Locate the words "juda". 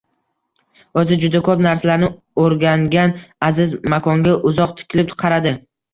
1.23-1.41